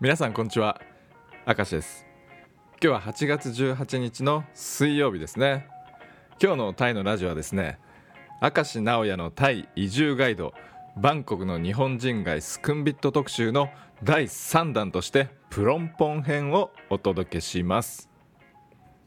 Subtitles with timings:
[0.00, 0.80] 皆さんこんにちは。
[1.44, 2.06] 明石です。
[2.80, 5.66] 今日は8月18日の水曜日ですね。
[6.40, 7.80] 今日のタイのラジオはですね
[8.40, 10.54] 明石直也のタイ移住ガイド
[10.96, 13.70] バンコクの日本人街スクンビット特集の
[14.04, 18.08] 第3弾としてプロンポン編をお届けします。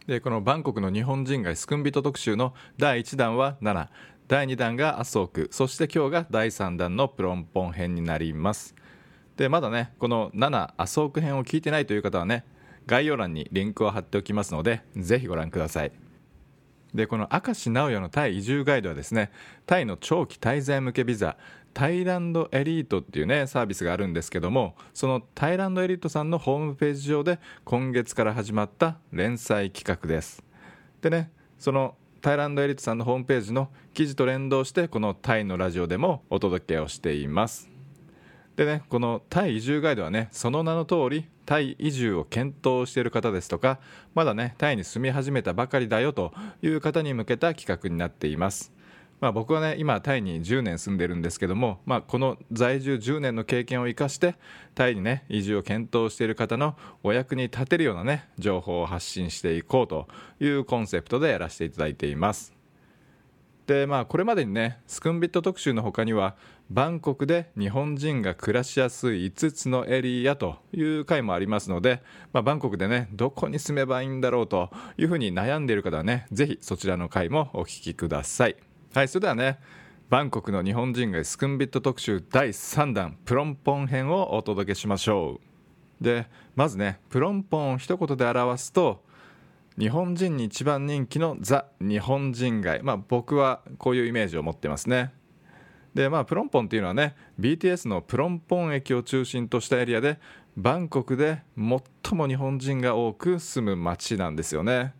[0.08, 3.88] でこのバンコクの日本人街スクンビット特集の第1弾は7
[4.28, 5.48] 第2弾が麻生区。
[5.54, 8.76] そして今日が第3弾のプロンポン編になります。
[9.38, 12.45] でまだねこの7麻生区編を聞いてないという方はね
[12.85, 15.91] 概要欄にリンクを貼っておきますのでぜひご覧ください。
[16.94, 19.31] でこの明石直也のタイ移住ガイドはですね
[19.66, 21.38] タイの長期滞在向けビザ
[21.73, 30.44] タイランドエリートっていうねサービスがあるんですけどもそのタイランドエリートさんのホームページ上で今月から始まった連載企画です。
[31.02, 37.70] でねそのタイランドエリートさんのホームページの記事と連動してこのタイのラジオでもお届けをしています。
[38.62, 43.80] でねこのタイ移住ガイドはねその名の通りタイ移住を検討している方ですとか
[44.14, 46.31] まだねタイに住み始めたばかりだよと
[46.62, 48.72] いう方に向けた企画になっています。
[49.20, 54.36] まあ、僕はね今タイに10年住んでるんですけども、まあ、この在住10年の経験を生かして
[54.75, 60.08] タイにね移住を検討している方のお役に立てるようなね情報を発信していこうと
[60.40, 62.53] いうコンセプトでやらせていただいています。
[63.66, 66.36] でまあこれまでにねスクンビット特集の他には
[66.73, 78.55] バンコクで日本人が暮らしやすい5つのエリアという回もありますので、まあ、バンコクでねどこに住めばいいんだろうというふうに悩んでいる方はねぜひそちらの回もお聞きください。
[78.94, 79.59] はいそれではね
[80.09, 85.41] バンコクの日本人がスクンビット特集第3弾プロンポン編をお届けしましょ
[86.00, 86.02] う。
[86.02, 89.03] でまずねプロンポンを一言で表すと
[89.78, 92.81] 日本人に一番人気のザ・日本人街。
[92.81, 95.11] まあ僕はこういうイメージを持ってますね。
[95.94, 100.20] でまあプロンポンっていうのはね BTS のプロンポン駅を中心としたエリアで
[100.58, 104.94] バンコクで最も日本人が多く住む街なんですよね。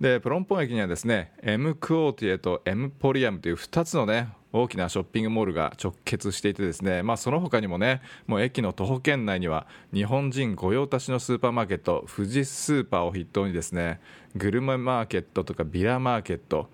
[0.00, 14.00] でプロンポン駅にはですね M クオーティエと M ポリアムという2つのね大きなショッピングモールが直結していてですね、まあ、その他にもねもう駅の徒歩圏内には日本人御用達のスーパーマーケット富士スーパーを筆頭にですね
[14.36, 16.70] グルメマーケットとかビラマーケット、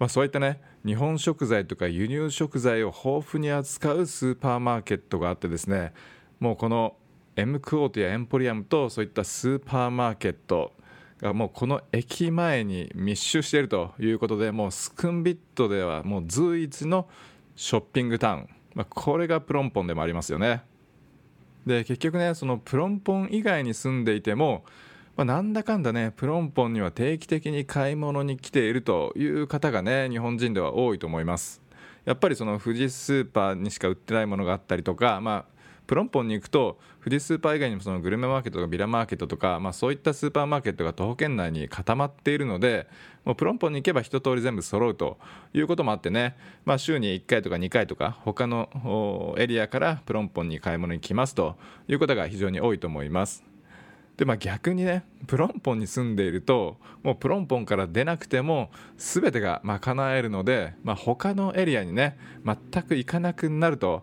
[0.00, 5.92] まあ、そういったね日本食材とか輸入食材を豊富に扱うスーパーマーケットがあってですね
[6.40, 6.96] もうこの
[7.36, 10.72] M クオーティアエンポリアムとそういったスーパーマーケット
[11.20, 17.06] がもうこの駅前に密集しているということでもうスクンビットではもう随一の
[17.54, 20.62] ショッピングタウン、まあ、これがプロンポンでもありますよね。
[21.66, 24.64] で結局ねそのプロンポン以外に住んでいても、
[25.16, 31.60] まあ、なんだかんだねプロンポンには定期的に買い物に来ているという方がね日本人では多いと思います
[32.04, 42.86] やっぱりその富士スーパーにしか売ってないものがあったりとか、まあ、プロンポンに行くと富士スーパー以外にもそのグルメマーケットとかビラマーケットとか、まあ、そういったスーパーマーケットが徒歩圏内に固まっているので
[43.24, 45.18] もうプロンポンに行けば一通り全部揃うと
[45.52, 51.56] いうこともあってね、まあ、週に1回とか2回とか他のエリアからプロンポンに買い物に来ますと
[51.88, 53.49] いうことが非常に多いと思います。
[54.20, 64.02] でまあ、逆にねプロンポンに住んでいるともうプロンポンから出なくても全てが賄えるので、まあ、他のエリアにね全く行かなくなると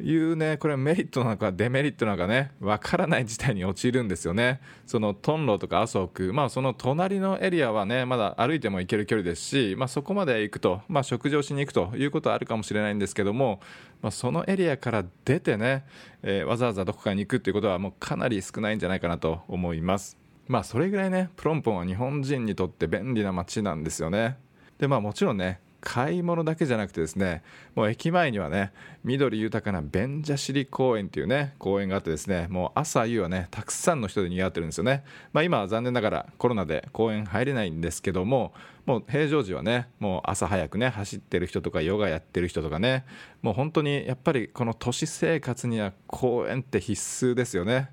[0.00, 4.60] いうねこれはメリットなのかデメリットなのかねわからない事態に陥るんですよね。
[4.86, 13.60] そのトンロとか麻生区まあその隣のエリアはねまだ歩いても行ける距離ですし、まあ、そこまで行くと、まあ、食事をしに行くということはあるかもしれないんですけども、
[14.02, 15.84] まあ、そのエリアから出てね、
[16.22, 20.18] えー、わざわざどこかに行くっていうことはもうかなり少ないんじゃないかなと思います。
[20.48, 24.36] まあそれぐらいねプロンポンは日本人にとって便利な街なんですよね。
[24.78, 27.44] でまあもちろんね買い物だけじゃなくてですね
[27.76, 28.72] もう駅前にはね
[29.04, 38.52] 緑豊かなベンジャシリ公園っていうね公園があってですねもう朝夕はねたくさんの人で賑わってるんですよね、まあ、今は残念ながらコロナで公園入れないんですけども
[38.84, 43.04] もう平常時はねもう朝早くね走ってる人とかヨガやってる人とかね
[43.40, 47.90] もう本当にやっぱりこの都市生活には公園って必須ですよね。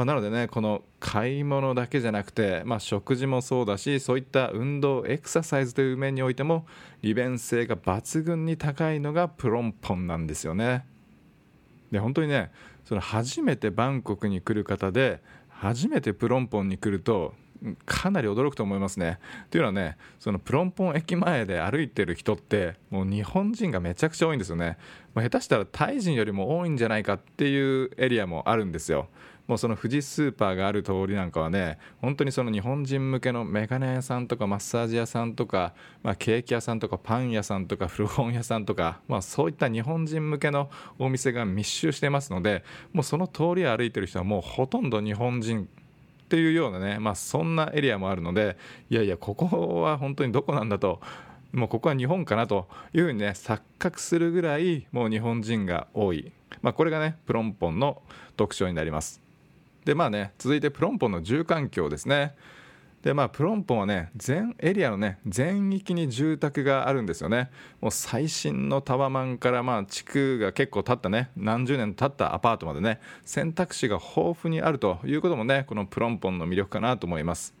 [0.00, 6.64] まあ、なのでねこの買い物だけじゃなくて、まあ、食事もそうだしそういった運動エクササイズという面においても
[7.02, 10.86] 利便性が抜群に高いのがプロンポンなんですよね。
[11.92, 12.50] で本当にね
[12.86, 15.20] その初めてバンコクに来る方で
[15.50, 17.34] 初めてプロンポンに来ると
[17.84, 19.18] かなり驚くと思いますね。
[19.50, 24.78] というのはねそのプロンポン駅前で歩いてる人ってもう日本人がめちゃくちゃ多いんですよね。
[25.12, 29.08] まあ、下手したらタイ人よりも多いんじゃないかっていうエリアもあるんですよ。
[29.50, 35.74] もうその富士スーパーがある通りなんかはね本当にその日本人向けのメガネ屋さんとかマッサージ屋さんとか、
[36.04, 40.70] まあ、ケーキ屋さんとかパン屋さんとか古本屋さんとか、まあ、そういった日本人向けの
[41.00, 42.62] お店が密集してますので
[42.92, 48.56] もうその通りを歩いてる人はもうほとんど日本人っていうようなね、まあ、そんなエリアもあるので
[48.88, 51.00] いやいやここは本当にどこなんだと
[51.50, 56.30] もうここは日本かなというふうにね錯覚するぐらいもう日本人が多い、
[56.62, 58.00] まあ、これがねプロンポンの
[58.36, 59.29] 特徴になります。
[59.84, 62.34] でまあね続いてプロンポンの住環境ですね。
[63.02, 67.50] でまあプロンポンはね全エリアのね全域に住宅があるんですよね。
[67.80, 77.54] もう最新のタワマンからまあ地区が結構経ったね何十年経ったアパートまでね選択肢が豊富にあるということもねこのプロンポンの魅力かなと思います。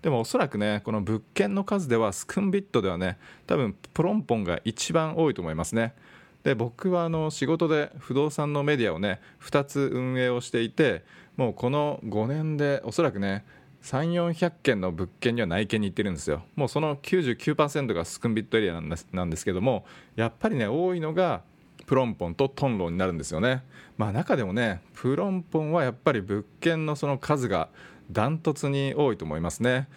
[0.00, 5.94] でもおそらくねこの物件の数ではスクンビットではね多分プロンポンが一番多いと思いますね。
[6.42, 11.02] で僕はあの仕事で不動産のメディアをね2つ運営をしていて
[11.36, 13.44] もうこの5年でおそらくね
[13.82, 16.42] 3400件の物件には内見に行ってるんですよ。
[16.56, 19.84] もうその99%がスクンビットエリアなんですなんですけども
[20.16, 21.42] やっぱりね多いのが
[21.86, 23.62] プロンポンとトンロンになるんですよね。
[23.96, 27.68] まあ中でもねプロンポンはやっぱり物件のその数が
[28.10, 29.88] ダントツに多いと思いますね。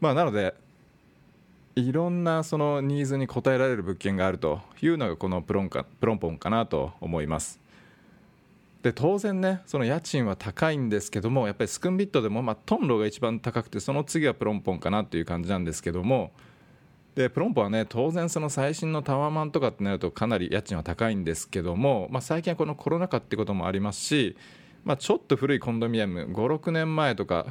[0.00, 0.54] まあなので
[1.76, 7.63] いろんなそのニーズに応えられる物件があるというのがこのプロンかプロンポンかなと思います。
[8.84, 16.32] で当然ねその家賃は高いんですけどもやっぱりスクンビットでも、まあ、トンロが一番高くてその次はプロンポンかなっていう感じなんですけども
[17.14, 24.36] でプロンポンはね当然その最新のタワーマンとかってなるとかなり家賃は高いんですけども、まあ、最近はこのコロナ禍ってこともありますし、
[24.84, 27.46] まあ、ちょっと古いコンドミニアム56年前とか、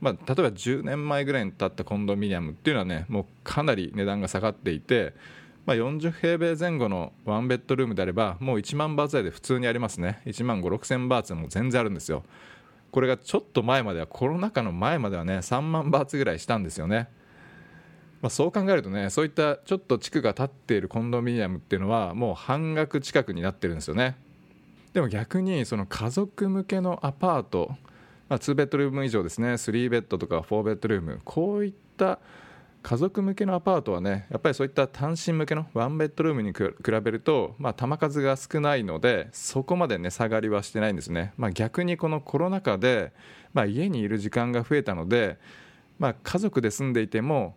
[0.00, 5.12] まあ、例えば10年前ぐらいに建ったコンドミニアムっていうのはねもうかなり値段が下がっていて
[5.68, 10.22] まあ、40平米前後のワンベッドルームであればもう1万バーツ台で普通にありますね。
[10.24, 12.24] 1万5 6千バーツも全然あるんですよ。
[12.90, 17.10] これがちょっと前まではコロナ禍の前まではね3万バーツぐらいしたんですよね。
[18.22, 24.16] まあ、そう考えるとねそういったちょっと地区が建っているコンドミニアムっていうのはもう半額近くになってるんですよね。
[24.94, 27.76] でも逆にその家族向けのアパート、
[28.30, 29.48] まあ、2ベッドルーム以上ですね。
[29.48, 32.20] 3ベッドとか4ベッドルームこういった
[32.82, 43.12] 家族向けのアパートはねやっぱりそういった単身向けのワンベッドルームに比べると、まあ、球数が少ないのでそこまで値下がりはしてないんですね、まあ、逆にこのコロナ禍で、
[43.52, 45.38] まあ、家にいる時間が増えたので、
[45.98, 47.56] まあ、家族で住んでいても、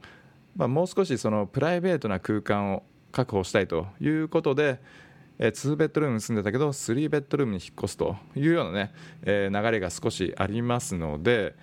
[0.56, 4.80] まあ、もう少しそのプライベートな空間を確保したいということで、
[5.38, 11.56] え2ベッドルームに住んでたけど3ベッドルームに引っ越すというようなね、えー、流れが少しありますので、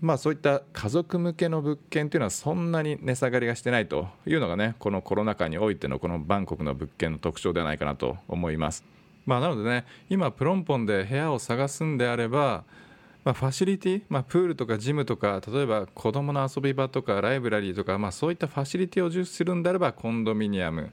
[0.00, 8.84] まあ、そういった家族向けの物件というのはそんなに値下がりがしてないというのがねこのコロナ禍においてのこのバンコクの物件の特徴ではないかなと思います。
[9.24, 12.64] まあ、なのでね今プロンポンで部屋を探すんであれば、
[13.24, 20.92] まあ、ファシリティ、まあ、プールとかジムとか例えば子どもの遊び場とかライブラリーとか、まあ、そういったファシリティを重視するんであればコンドミニアム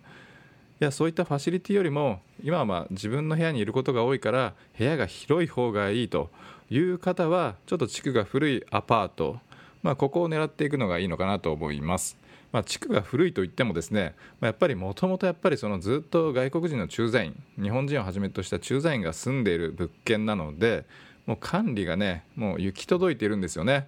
[0.81, 6.31] いやそういったファシリティよりも今はまあ自分の部屋にいることが多いから部屋が広い方がいいと
[6.69, 9.39] いう方はちょっと地区が古いアパート、
[9.81, 12.18] まあ、ここを狙っていくのがいいのかなと思います。
[12.51, 20.86] まあ、地区が古いといってもですね、まあ、やっぱりもともとやっぱりそのずっと外国人の駐在員日本人をはじめとした駐在員が住んでいる物件なので
[21.25, 23.88] もう管理がねもう行き届いているんですよね。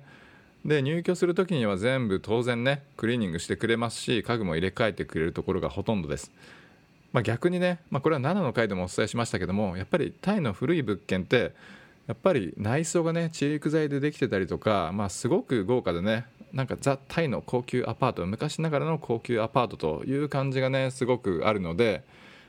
[0.66, 6.32] で入居する時には全部当然ねクリーニングしてくれますし家具も入れ替えてくれるところがほとんどです。
[7.14, 11.54] まあ、逆にね、まあ、これは7の回でもお伝えしましたけどもやっぱりタイの古い物件って
[12.08, 22.04] やっぱり内装がねチーク材でできてたりとか、まあ、すごく豪華でねなんかザ・タイの高級アパート昔ながらの高級アパートという感じがねすごくあるので、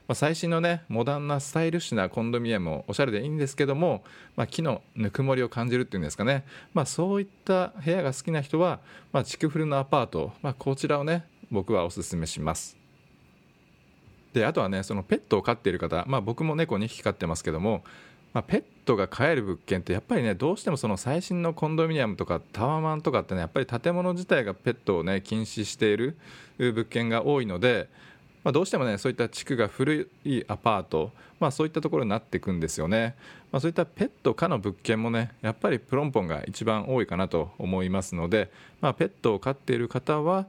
[0.06, 4.04] まあ、最新のねモダンなスタイリッシュなコンドミニアムもおしゃれでいいんですけども、
[4.36, 8.80] まあ、木のぬくもりを感じるっていうんですかね、まあ、そういった部屋が好きな人は、
[9.12, 12.76] まあ、築古のアパート、まあ、こちらをね僕はおすすめします。
[14.34, 17.82] であとはねそのペットを飼っている方、まあ、僕も猫2匹飼ってますけども
[18.36, 26.18] まあ、ペットが飼える物件ってやっぱりねどうしてもその最新のコンドミニアムとかタワマンとかってねやっぱり建物自体がペットをね禁止している
[26.58, 27.88] 物件が多いので、
[28.44, 33.14] まあ、どうしてもねそういった地区が古いアパート、まあ、そういったところになっていくんですよね、
[33.52, 38.50] まあ、そういったペット可の物件もねやっぱりプロンポンが一番多いかなと思いますので、
[38.82, 40.44] まあ、ペットを飼っている方は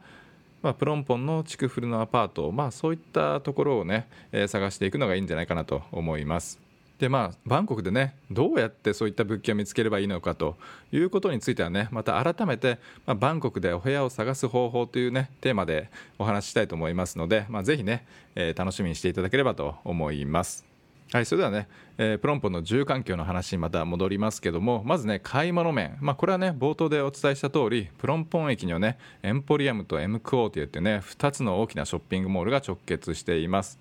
[0.62, 6.66] まあ、プロンポンの築古のアパート、まあ、そういったところをね、えー、探していくのがいいんじゃないかなと思います。
[7.00, 10.58] でまあ、バンコクでねどうやってそういった物件を見つければいいのかと
[10.92, 20.66] いうことについてはねまた改めて、まあ、バンコクでお部屋を探す方法というねテーマでお話ししたいと思いますので、まあ、ぜひね、えー、楽しみにしていただければと思います
[21.13, 33.80] はい、それではね、えー、プロンポンの住環境の話にまた戻りますけども、まずね、買い物面、まあ、これはね、冒頭でお伝えした通り、プロンポン駅にはね、エンポリアムとエムクオーといってね、2つの大きなショッピングモールが直結しています。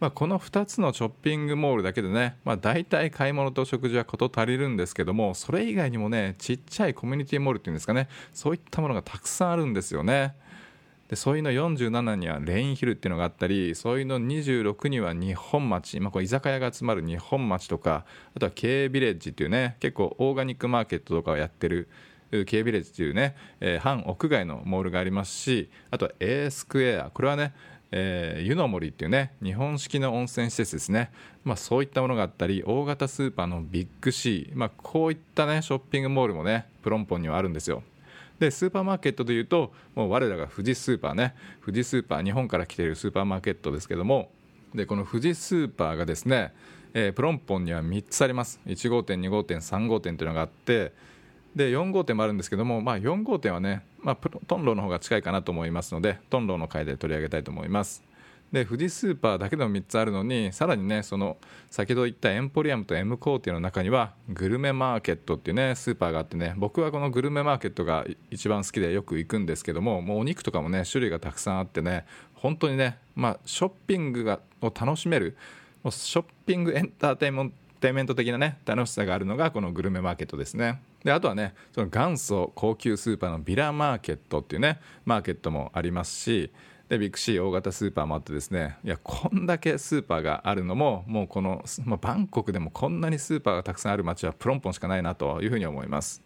[0.00, 10.34] まあ、この2つのショッピングモールだけでね、まあ、大体買い物と食事は事足りるんですけども、それ以外にもね、ちっちゃいコミュニティモールっていうんですかね、そういったものがたくさんあるんですよね。
[11.08, 18.04] でそういうの47にはレインヒルっていうのがあったりそういうの26には日本町、まあ、これ居酒屋が集まる日本町とか
[18.36, 21.88] あとは K ビレッジっていうね結構オーガニックマーケットとかをやってる
[22.30, 27.54] K ビレッジっていうね、えー、半屋外のモールがありますしあとは A スクエアこれはね
[27.90, 31.10] えー、湯の森っていうね日本式の温泉施設ですね、
[31.44, 37.82] まあ、そういったものがあったり大型スーパーのビッグシー、まあ、こういったねショッピングモールもねプロンポンにはあるんですよ。
[38.38, 44.30] でスーパーマーケットというともう我らが富士スーパーね富士スーパー日本から来ているスーパーマーケットですけども
[44.74, 46.52] でこの富士スーパーがですね、
[46.94, 48.60] えー、プロンポンには3つあります。
[48.66, 50.92] 1号店2号店3号店というのがあって
[51.54, 58.08] で4号店もあるんですけども、まあ、4号店はね、まあ、トンローの方が近いかなと思いますのでトンローの回で取り上げたいと思います。
[58.52, 61.36] で富士スーパーだけでも3つあるのにさらにねその
[61.70, 75.36] 先ほど言ったエンポリアムと M コーティの中にはグルメマーケットっていうねスーパーがあってね僕はこのグルメマーケットが一番好きでよく行くんですけどももうお肉とかもね種類がたくさんあってね本当にね、まあ、ショッピングがを楽しめる
[75.82, 77.52] もうショッピングエンターテイン
[77.94, 80.80] メント的なね楽しさがあるのがこのグルメマーケットですね。
[81.04, 86.50] であとはねその元祖高級スーパーのビラマーケットっていうねマーケットもありますし
[86.88, 96.22] でビッグシー大型スーパーもあってですねいやこんだけスーパーがあるのももうこの、まあ、バンコクでもこんなにスーパーがたくさんある街はプロンポンしかないなというふうに思います。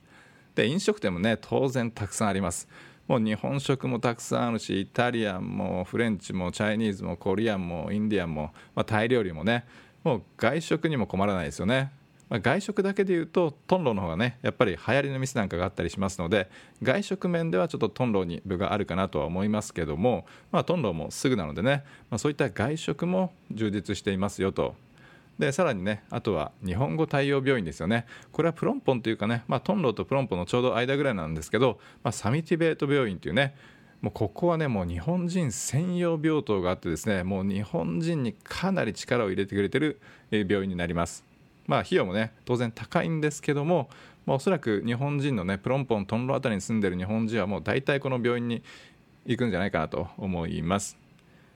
[0.55, 2.69] で飲食店もね当然たくさんあります。
[3.09, 9.65] もう日本食もたくさんあるしイタリアンもフレンチもチャイニーズもコリアンもインディアンも、まあ、タイ料理もね
[10.05, 11.91] もう外食にも困らないですよね。
[12.33, 16.49] まあ、外食だけでいうとトンローの方がねやっぱり流行りの店なんかがあったりしますので
[16.83, 24.75] 外食面ではちょっとトンローに部があるかなとは思いますけども、まあ、トンローもすぐなのでね、まあ、そういった外食も充実していますよと。
[25.39, 28.07] でさらにねあとは日本語対応病院ですよね。
[28.33, 33.55] これはプロンポンというかね、まあ、トンローとプロンポンのちょうど間ぐらいなんですけど、まあ、サミティベート病院というね
[34.01, 41.32] もうここはねもう日本人専用病棟があってですねもう日本人にかなり力を入れてくれてる病院になります。
[41.67, 43.89] まあ費用もね当然高いんですけども、
[44.27, 48.63] まあ、おそらく日本人のねプロンポントンロあたりに住んでる日本人はもう大体この病院に
[49.27, 50.99] 行くんじゃないかなと思います。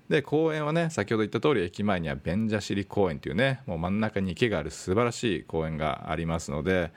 [0.08, 6.92] で公園はね先ほど言った通り駅前にはベンジャシリ公園というねもう真ん中に池がある素晴らしい公園がありますので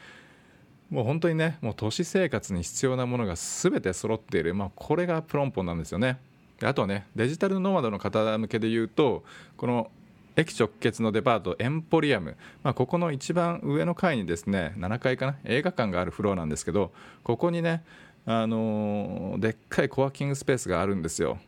[0.91, 6.19] もう本当にねもう都市生活に必要なものが全て揃っている、まあ、これがプロンポンなんですよね。
[6.61, 9.23] あとはねデジタルノマドの方向けで言うと
[9.55, 9.91] この
[10.35, 15.35] 駅直結のデパートエンポリアム、まあ、ここの一番上の階にですね7階かな？
[15.45, 16.91] 映画館があるフロアなんですけど
[17.23, 17.83] ここにね
[18.25, 21.39] あのー、でっかいコワーキングスペースがあるんですよ。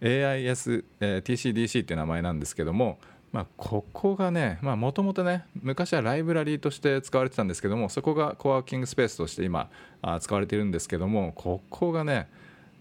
[0.00, 2.98] ais え tc dc っていう名前なんですけども
[3.34, 9.70] まあ、ここがねもともとね昔はライブラリーとして使われてたんですけどもそこがコワーキングスペースとして今
[10.02, 12.28] あ使われているんですけどもここがね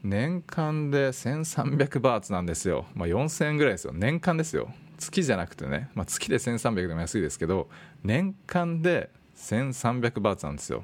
[0.03, 3.93] 年間で1300バーツなんですよ、まあ、4000円ぐらいですよ。
[3.93, 4.69] 年間ですよ。
[4.97, 7.67] 月じゃなくてね、まあ、月で1300でも安いですけど
[8.03, 10.83] 年間で1300バーツなんですよ。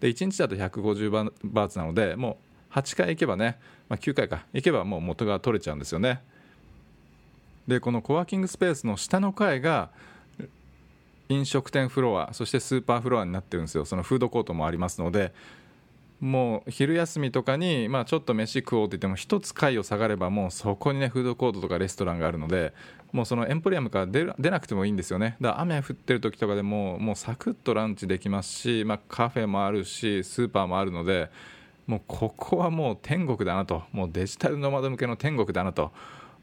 [0.00, 2.38] で1日だと150バーツなのでも
[2.70, 4.46] う8回行けばね、まあ、9回か。
[4.52, 6.22] 行けばもう元が取れちゃうんですよね。
[7.66, 9.90] でこのコワーキングスペースの下の階が
[11.28, 13.84] 飲食店フロアそしてスーパーフロアになってるんですよ。
[13.84, 15.32] そのフードコートもありますので
[16.20, 22.72] もう昼休みとかに、まあ、ちょっと飯食おうって言っても一つ階を下がればもうそこにねフードコートとかレストランがあるので
[23.12, 25.36] もうそのエンポリアムから出出なくてもいいんですよね。
[25.40, 31.30] だから雨降ってる時とかでももうサクッとランチできますし、まあ、カフェもあるしスーパーもあるので
[31.86, 33.82] もうここはもう天国だなと。
[33.92, 35.92] もうデジタルノマド向けの天国だなと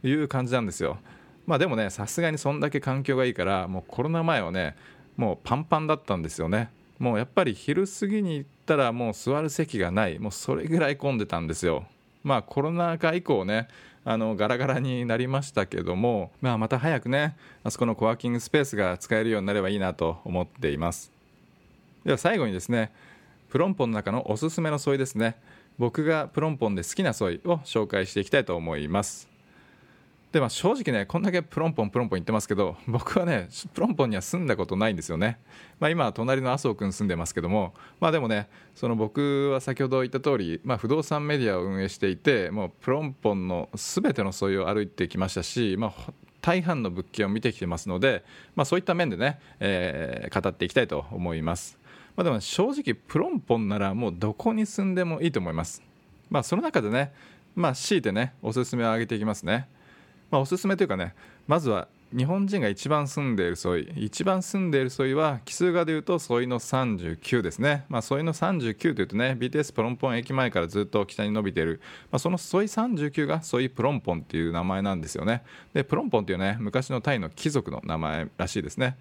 [0.04, 0.98] いう感じなんですよ。
[1.46, 4.76] まあでもねさすがにそんだけ環境がいいからもうコロナ前はね
[5.18, 6.70] もうパンパンだったんですよね。
[7.04, 10.20] もうやっぱり昼過ぎに行ったらもう座る席がない。
[10.20, 11.86] もうそれぐらい混んでたんですよ。
[12.24, 13.68] まあコロナ禍以降ね
[14.06, 21.12] あのガラガラになりましたけども、まあ、また早くねあそこのコワーキングスペースが使えるようになればいいなと思っています。
[22.06, 22.94] では最後にですね
[23.50, 25.36] プロンポンの中のおすすめのソイですね。
[25.78, 29.33] 僕がプロンポンで好きなソイを紹介していきたいと思います。
[30.34, 35.38] でまあ正直ねこんだけプロンポンプロンポン言ってますけど僕はねプロンポンには住んだことないんですよね、
[35.80, 46.12] まあ、今隣の麻生君住んでますけどもまあでもねその僕は先ほど言った通り、まあ、不動産メディアを運営していてもうプロンポンの全ての沿いを歩いてきましたし、まあ、
[46.42, 48.26] 大半の物件を見てきてますので、
[48.56, 51.78] まあ、そういった面でね、えー、語っていきたいと思います、
[52.16, 55.84] まあ、でも正直プロンポンならもうどこに住んでもいいと思います。
[56.32, 57.14] まあその中でね
[57.54, 59.68] まあ強いてねおすすめを挙げていきますね。
[60.34, 61.14] まあおすすめというかね
[61.46, 75.44] まずは日本人が一番住んでいる沿い一番住んでいる沿いは奇数がでいうと沿いの39ですね、まあ、沿いの39というとね BTS プロンポン駅前からずっと北に伸びている、まあ、その沿い39が沿いプロンポンっていう名前なんですよね。
[75.72, 78.98] でプロンポンっていうね昔のタイの貴族の名前らしいですね。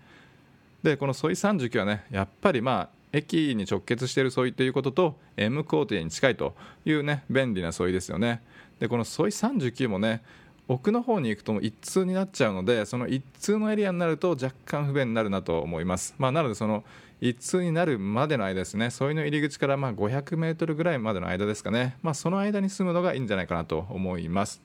[0.83, 8.43] でこの沿い39はねやっぱりまあ駅に直結している沿いということと M 工程に近いというね便利な沿いですよね。
[8.81, 10.23] でこの沿い39もね
[10.69, 16.85] 奥の方に行くと一通になっちゃうのでその一通のエリアになると若干不便になるなと思います、まあ、なのでその
[17.21, 18.91] 一通になるまでの間ですね。
[18.91, 24.61] そういの入り口からまあ500メートルぐらいまでの間ですかね、まあ、その間に住むのがいいんじゃないかなと思います。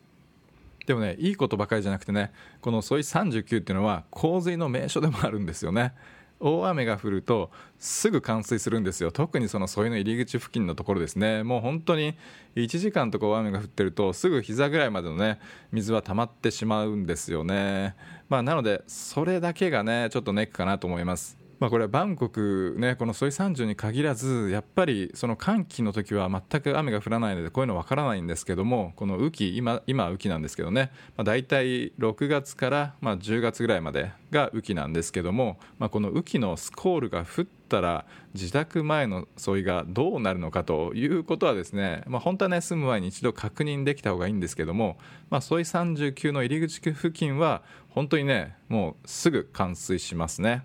[0.88, 5.94] でもねいいことばかりじゃなくてねこのソイ39っていうのは洪水の名所でもあるんですよね。
[6.40, 9.12] 大雨が降るとすぐ冠水するんですよ。
[9.12, 11.44] 特にその添いの入り口付近のところですね。
[11.44, 12.16] もう本当に
[12.56, 15.40] 1時間とか大雨が降ってるとすぐ膝ぐらいまでのね
[15.72, 17.96] 水は溜まってしまうんですよね。
[18.30, 21.47] まあなのでそれだけがねちょっとネックかなと思います。
[21.60, 44.98] まあ、これはバンコクねこのソイ30に限らずやっぱりその寒気の時は全く雨が降らないのでこういうのわからないんですけどもこの雨季今今雨季なんですけどね、まあ、大体6月からまあ10月ぐらいまでが雨季なんですけども、まあ、この雨季のスコールが降ったら自宅前の沿いがどうなるのかということはですね、まあ、本当はね住む前に一度確認できた方がいいんですけども、
[45.32, 50.64] まあ、沿い39の入り口付近は本当にねもうすぐ冠水しますね。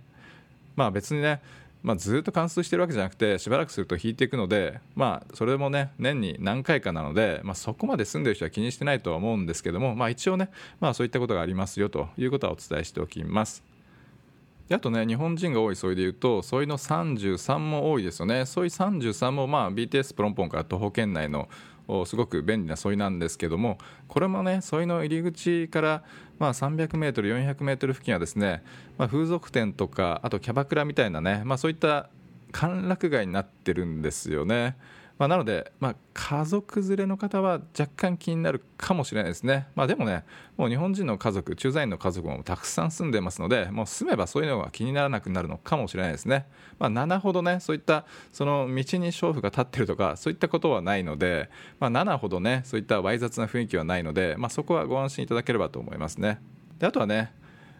[0.76, 1.40] まあ別にね、
[1.82, 10.50] まあ、ずっと冠水してるわけじゃなくてしばらくすると引いていくので、まあ、それもね年に何回かなので、まあ、そこまで住んでる人は気にしてないとは思うんですけども、まあ、一応ね、
[10.80, 13.64] まあ、そういったことがありますよということはお伝えしておきます。
[14.70, 21.48] あとね日本人が多いソイでいうとソイの33も多いですよねソイ33もまあ BTS プロンポンから徒歩圏内の
[22.06, 26.02] すごく便利な沿いなんですけどもこれもね沿いの入り口から
[26.38, 28.62] ま 300m、400m 付近はですね、
[28.98, 32.08] まあ、風俗店とかあとキャバクラみたいなね、まあ、そういった
[32.50, 34.76] 歓楽街になってるんですよね。
[35.22, 40.24] まあ、なので、まあ、家族連れの方は若干気になるかもしれないですね、まあ、でもね
[40.56, 46.48] もう日本人の家族駐在員の家族もたくさん住んでますのでもう住めばそういうのが気にならなくなるのかもしれないですね、
[46.80, 56.40] まあ、7ほどねそういったその道に娼婦が立ってるとかそういったことはないので、まあ、7ほどねそういったわい雑な雰囲気はないので、まあ、そこはご安心いただければと思いますね。
[56.80, 57.32] であとはね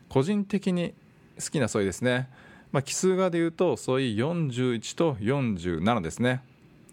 [0.08, 0.94] 個人的に
[1.42, 2.28] 好きな添いですね
[2.70, 6.40] まあ、奇数側でいうと添い41と47ですね。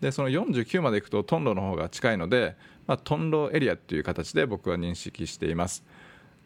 [0.02, 2.56] でその49まで行くとトンロの方が近いので、
[2.88, 5.84] まあ、トンロエリアっていう形で僕は認識しています。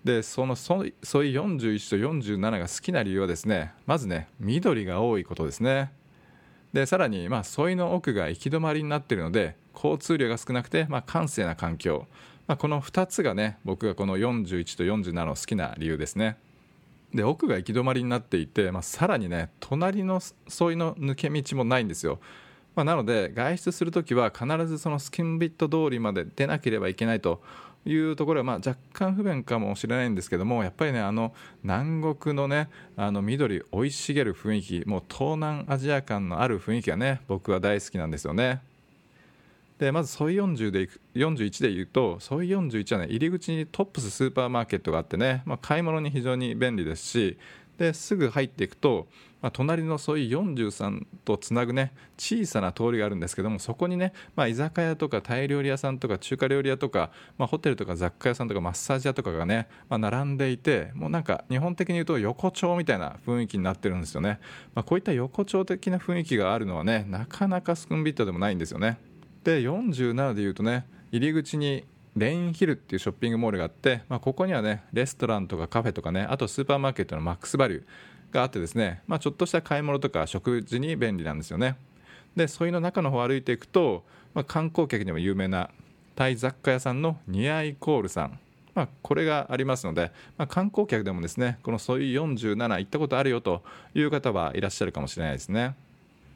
[0.04, 5.92] でそのソイ41と47が好きな理由はですねまずね緑が多いことですね。
[6.74, 12.08] でさらにまあソイの奥が行き止まりになっているので交通量が少なくてまあ閑静な環境、
[12.48, 16.38] まあ、この2つがね僕がこの41と47の好きな理由ですね。
[17.14, 22.20] で奥が行き止まりになっていて、まあ、さらにね隣の沿いの抜け道もないんですよ。
[22.76, 27.42] まあ、なので外出するときは必ずそのスキンビット通りまで出なければいけないと
[27.86, 31.34] いうところはまあ若干不便かもしれないんですけどもやっぱりねあの
[31.64, 38.62] 南国のねあの緑生い茂る雰囲気もう東南アジア感のある雰囲気がね僕は大好きなんですよね。
[39.80, 47.38] でまずソイ40で41でいうとソイ41はね入り口にトップススーパーマーケットがあってね、まあ、買い物に非常に便利ですし
[47.78, 49.08] ですぐ入っていくと、
[49.42, 64.40] まあ、隣のそういう43とつなぐね小さな通りがあるんですけどもそこにね、まあ、居酒屋とかタイ料理屋さんとか中華料理屋とか、まあ、ホテルとか雑貨屋さんとかマッサージ屋とかがね、ま、並んでいてもうなんか日本的に言うと横丁みたいな雰囲気になってるんですよね、
[64.76, 68.98] ま、こういった横丁的な雰囲気があるのはねなかなかスクンビットでもないんですよね。
[69.44, 77.84] で47でいうとね入り口にレインヒルっていうショッピングモールがあって、まあ、ここにはねレストランとかカフェとかねあとスーパーマーケットのマックスバリュー
[78.34, 81.78] があってですね、まあ、ちょっとした買い物とか食事に便利なんですよね。
[82.36, 85.70] でそういうの中の方を歩いていくと、まあ、観光客にも有名な
[86.16, 88.40] タイ雑貨屋さんのニアイコールさん。
[88.74, 93.62] まあ、これがありますので、まあ、観光客でもですねこのそうい47行ったことあるよと
[93.94, 95.76] いう方はいらっしゃるかもしれないですね。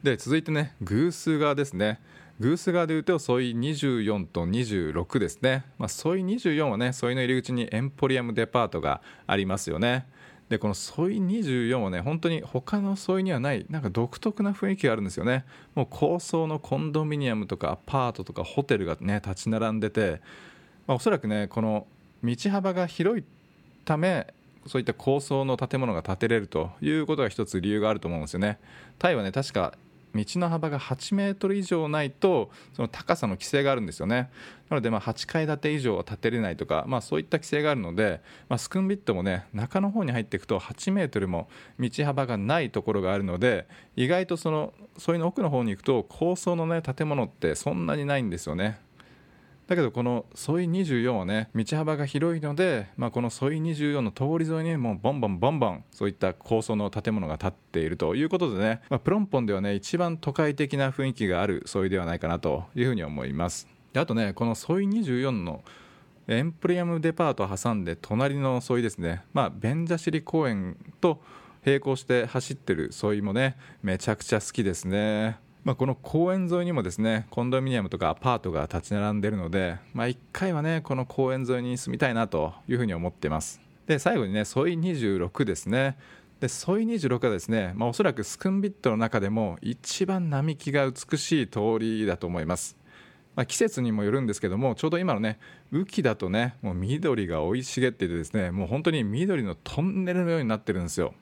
[0.04, 2.00] で続いてね偶数側ですね。
[2.40, 10.06] グース側でいうとソイ24と26ですね、まあ、ソイ24はねソイの入り口にエンポリアムデパートがありますよね。
[10.48, 15.44] でこのソイ24はね本当に他のソイにはないなんか独特な雰囲気があるんですよね。
[15.74, 20.22] もう高層のコンドミニアムとかアパートとかホテルがね立ち並んでて、
[20.86, 21.88] まあ、おそらくねこの
[22.22, 23.24] 道幅が広い
[23.84, 24.32] ため
[24.66, 28.58] そういった高層の建物が建てれるということが一つ理由があると思うんですよね。
[28.98, 29.74] タイはね確か
[30.14, 34.30] 道の幅が8メートル以上ないとその高さの規制があるんですよね。
[34.68, 43.66] なのでまあ8階建て以上は建てれないとか、まあ、そういった規制があるので、まあ、スクンビットもね中の方に入っていくと8メートルも道幅がないところがあるので
[43.96, 48.78] 意外とそのそういうの奥の方に行くと高層のね建物ってそんなにないんですよね。
[49.68, 63.68] だけどこのソイ24はね道幅が広いので、まあ、このソイ24の通り沿いにもうボンボンボンボンそういった高層の建物が建っているということでね、まあ、プロンポンではね一番都会的な雰囲気があるソイではないかなというふうに思います。
[63.92, 65.62] であとねこのソイ24の
[66.28, 71.20] エンプリアムデパートを挟んで隣のソイですねまあベンジャシリ公園と
[71.64, 75.36] 並行して走ってるソイもねめちゃくちゃ好きですね。
[75.68, 83.60] まあ、この公園沿いにもですねコンドミニアムとかアパートが立ち並んでいるので、まあ、1回はねこの公園沿いに住みたいなというふうに思っています。
[83.86, 85.98] で最後にねソイ26ですね。
[86.40, 92.78] でソイ26はですね、まあ、おそらくスクンビットの中でも一番並木が美しい通りだと思います。
[93.36, 95.38] まあ、季節にもよるんですけどもちょうど今のね
[95.70, 101.12] 雨季だとねもう緑が生い茂っていてですねもう本当に緑のトンネルのようになってるんですよ。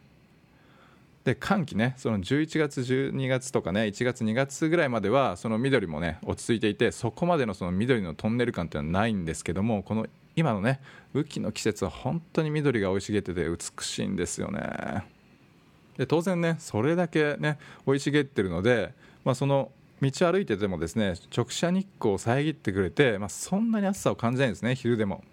[1.26, 10.80] で寒気ねその11月12月とかね1月2月ぐらいまではその緑もね落ち着いていてそこまでのその緑のトンネル感っていうのはないんですけどもこの今のね
[11.16, 15.04] 雨季の季節は本当に緑が生い茂ってて美しいんですよね。
[15.98, 25.24] で当然ねそれだけね生い茂ってるので、まあ、その道歩いててもですね直射日光を遮ってくれて、まあ、そんなに暑さを感じないんですね昼でも。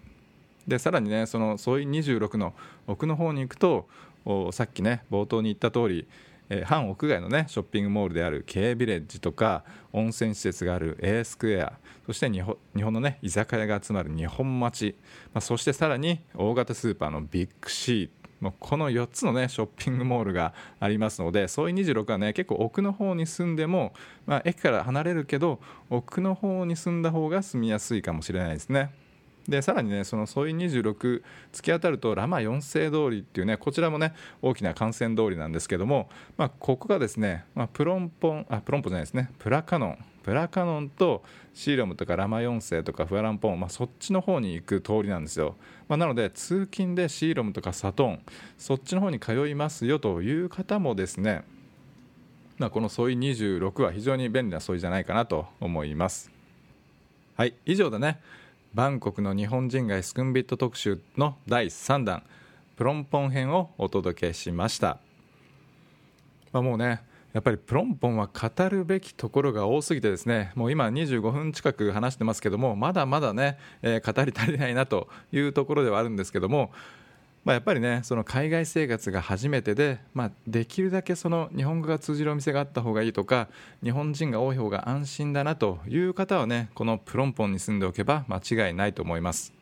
[0.66, 2.52] でさらにねそのソイ26の
[2.88, 3.86] 奥の方に行くと
[4.52, 6.06] さっきね冒頭に言った通り、
[6.48, 11.74] えー、半屋外のねショッピングモールである K ビレッジとか温泉施設がある A スクエア
[12.06, 12.58] そして日本
[12.92, 14.94] のね居酒屋が集まる日本町、
[15.32, 23.94] まあ、そしてさらに大型スーパーのビッグシーもうこの4つのねショッピングモールがありますのでそういう26はね結構奥の方に住んでも、
[24.26, 28.90] まあ、駅から離れるけど奥の方に住んだ方が住みやすいかもしれないですね。
[29.48, 45.56] でさらにねそのソイ26突き当たるとラマ4世通りっていうねこちらもね大きな幹線通りなんですけども、まあ、ここがですね、まあ、プロンポンあプロンポンじゃないですねプラカノンプラカノンとシーロムとかラマ4世とかフアランポン、まあ、そっちの方に行く通りなんですよ、
[45.88, 48.22] まあ、なので通勤でシーロムとかサトン
[48.56, 51.44] そっちの方に通いますよという方もですね
[52.56, 56.30] まあ、このソイ26は非常に便利なソイじゃないかなと思います。
[57.36, 58.20] はい以上だね。
[58.74, 62.24] バンコクの日本人街スクンビット特集の第3弾
[62.74, 64.98] プロンポン編をお届けしました、
[66.50, 67.00] まあ、もうね
[67.32, 76.72] やっぱりプロンポンは語るべきところが多すぎてですねもう今25分近く話してますけどもまだまだね、えー、語り足りないなというところではあるんですけども
[77.44, 83.48] まあ、やっぱりねその海外生活が初めてで、まあ、できるだけその日本語が通じるお店があった方がいいとか
[83.82, 89.52] 日本人が多い方が安心だなという方はねこのプロンポンに住んでおけば間違いないと思います。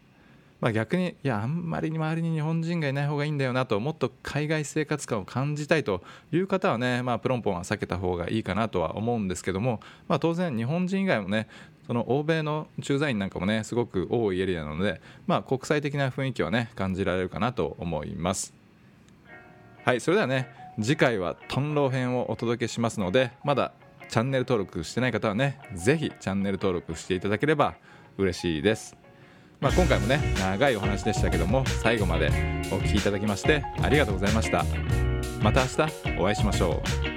[0.60, 11.48] まあ、逆にいやあんまり周りに日本人がいない方がいいんだよなともっと海外生活感を感じたいという方はね、まあ、プロンポンは避けた方がいいかなとは思うんですけども、まあ、当然日本人以外もね
[11.86, 18.54] その欧米の駐在員なんかもねすごく多いエリアなので、まあ、国際的な雰囲気はね感じられるかなと思います。
[19.84, 20.48] はいそれではね
[20.80, 23.72] 次回はトンロー編をお届けしますのでまだ
[24.08, 27.74] チャンネル登録してない方はねぜひチャンネル登録していただければ
[28.16, 28.96] 嬉しいです。
[29.60, 32.30] まあ、今回もね長いお話でしたけども最後まで
[32.72, 34.64] お聴きいただきましてありがとうございました。
[35.42, 37.11] また明日お会いしましょう。